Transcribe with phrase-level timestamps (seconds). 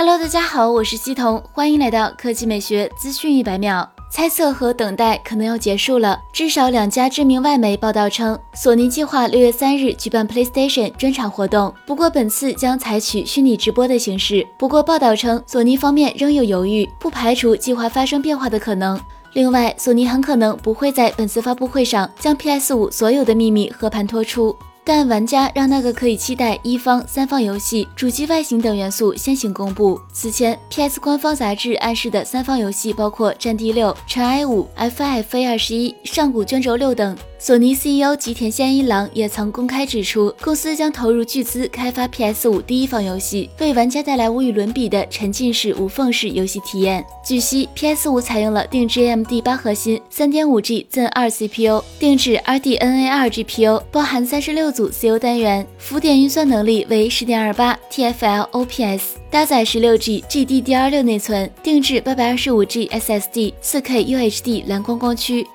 [0.00, 3.90] Hello，大家好，我是西彤，欢迎来到科技美学资讯一百秒。
[4.12, 14.46] 猜测和等待可能要结束了，至少两家知名外媒报道称，索尼计划六月三日举办 PlayStation 专场活动，不过本次将采取虚拟直播的形式。
[14.56, 18.96] 不过报道称，索尼方面仍有犹豫，不排除计划发生变化的可能。
[19.32, 24.56] 另外，索尼很可能不会在本次发布会上将 PS 五所有的秘密和盘托出。
[24.88, 30.00] 但玩家让那个可以期待一方、三方游戏、主机外形等元素先行公布。
[30.14, 37.14] 此前，PS 官方杂志暗示的三方游戏包括《战地六》《尘埃五》《FIFA 二十一》《上古卷轴六》等。
[37.40, 47.04] 索尼 CEO 吉田宪一郎也曾公开指出，公司将投入巨资开发 PS5 第一方游戏，为玩家带来无与伦比的沉浸式无缝式游戏体验。
[47.24, 61.02] 据悉，PS5 采用了定制 AMD 八核心、3.5G Zen 2 CPU，定制 RDNA 2 GPU，包含三十六组 CPU 单元，浮点运算能力为十点二八 TFL OPS，搭载十六 G GDDR6
[61.04, 65.46] 内存，定制八百二十五 G SSD，四 K UHD 蓝光光驱。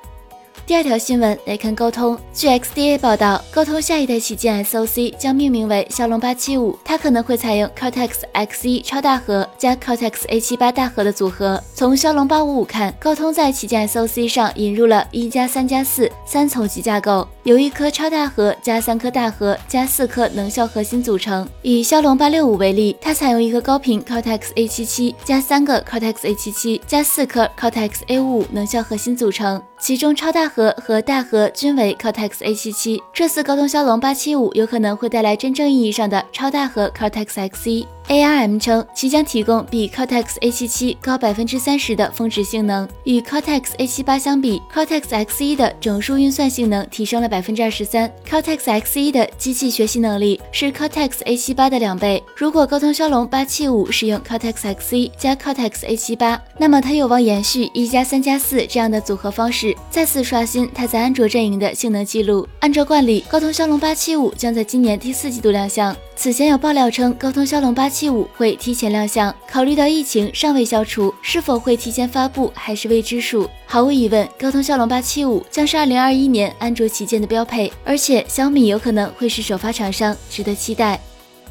[0.65, 2.17] 第二条新闻来看，高通。
[2.33, 11.61] 据 XDA 报道，高通下一代旗舰 SoC 将命名为骁龙八七五，它可能会采用 Cortex X1 超大核加 Cortex A 七八大核的组合。
[11.75, 21.45] 从骁龙八五五看，高通在旗舰 SoC 上引入了一加三加四三层级架构，由一颗超大核加三颗大核加四颗能效核心组成。
[21.61, 29.61] 以骁龙八六五为例，它采用一个高频 Cortex A 七七加三个 Cortex A 七七加四颗 Cortex A 五五能效核心组成。
[29.77, 37.87] 其中超大核和大核均为 Cortex A77，这次高通骁龙八七五有可能会带来真正意义上的超大核 Cortex X1。
[38.09, 42.87] ARM 称，其将提供比 Cortex A77 高百分之三十的峰值性能。
[43.05, 48.11] 与 Cortex A78 相比，Cortex X1 的整数运算性能提升了百分之二十三。
[48.29, 52.21] Cortex X1 的机器学习能力是 Cortex A78 的两倍。
[52.35, 62.47] 如果高通骁龙八七五使用 Cortex X1 加 Cortex A78，那么它有望延续一加三加四这样的组合方式，再次刷新它在安卓阵营的性能记录。
[62.59, 65.95] 按照惯例，高通骁龙八七五将在今年第四季度亮相。
[66.15, 69.33] 此前有爆料称，高通骁龙八七五会提前亮相。
[69.49, 73.49] 考虑到疫情尚未消除，是否会提前发布还是未知数。
[73.65, 80.99] 毫无疑问，高通骁龙八七五将是二零二一年安卓旗舰的标配，而且小米有可能会是首发厂商，值得期待。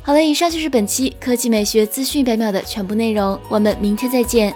[0.00, 4.54] 好了，以上就是本期科技美学资讯百秒的全部内容，我们明天再见。